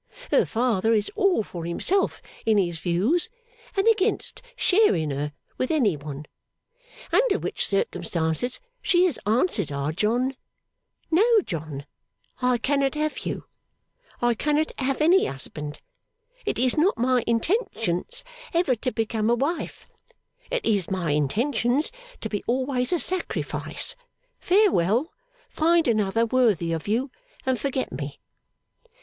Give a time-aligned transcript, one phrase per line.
[0.31, 3.29] Her father is all for himself in his views
[3.77, 6.25] and against sharing her with any one.
[7.13, 10.35] Under which circumstances she has answered Our John,
[11.11, 11.85] "No, John,
[12.41, 13.45] I cannot have you,
[14.19, 15.81] I cannot have any husband,
[16.47, 18.23] it is not my intentions
[18.55, 19.85] ever to become a wife,
[20.49, 21.91] it is my intentions
[22.21, 23.95] to be always a sacrifice,
[24.39, 25.11] farewell,
[25.51, 27.11] find another worthy of you,
[27.45, 28.19] and forget me!"